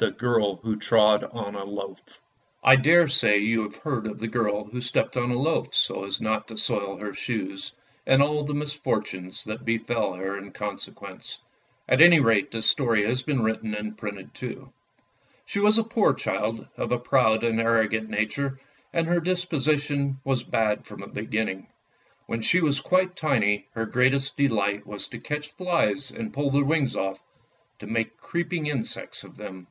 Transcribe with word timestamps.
'i 0.00 0.06
THE 0.06 0.10
GIRL 0.16 0.56
WHO 0.56 0.76
TROD 0.80 1.24
ON 1.32 1.54
A 1.54 1.64
LOAF 1.64 2.20
I 2.64 2.74
DARESAY 2.76 3.38
you 3.38 3.62
have 3.62 3.76
heard 3.76 4.08
of 4.08 4.18
the 4.18 4.26
girl 4.26 4.64
who 4.64 4.80
stepped 4.80 5.16
on 5.16 5.30
a 5.30 5.38
loaf, 5.38 5.72
so 5.72 6.04
as 6.04 6.20
not 6.20 6.48
to 6.48 6.58
soil 6.58 6.98
her 6.98 7.14
shoes, 7.14 7.72
and 8.04 8.20
all 8.20 8.42
the 8.42 8.52
misfortunes 8.54 9.44
that 9.44 9.64
befel 9.64 10.12
her 10.14 10.36
in 10.36 10.50
consequence. 10.50 11.38
At 11.88 12.02
any 12.02 12.18
rate 12.18 12.50
the 12.50 12.60
story 12.60 13.06
has 13.06 13.22
been 13.22 13.42
written 13.44 13.72
and 13.72 13.96
printed 13.96 14.34
too. 14.34 14.72
She 15.46 15.60
was 15.60 15.78
a 15.78 15.84
poor 15.84 16.12
child, 16.12 16.66
of 16.76 16.90
a 16.92 16.98
proud 16.98 17.44
and 17.44 17.60
arrogant 17.60 18.10
nature, 18.10 18.60
and 18.92 19.06
her 19.06 19.20
disposition 19.20 20.18
was 20.24 20.42
bad 20.42 20.84
from 20.86 21.00
the 21.02 21.06
beginning. 21.06 21.68
When 22.26 22.42
she 22.42 22.60
was 22.60 22.80
quite 22.80 23.14
tiny, 23.16 23.68
her 23.70 23.86
greatest 23.86 24.36
delight 24.36 24.86
was 24.88 25.06
to 25.08 25.18
catch 25.20 25.52
flies 25.52 26.10
and 26.10 26.34
pull 26.34 26.50
their 26.50 26.64
wings 26.64 26.96
off, 26.96 27.20
to 27.78 27.86
make 27.86 28.16
creeping 28.18 28.66
insects 28.66 29.22
of 29.22 29.36
them. 29.36 29.68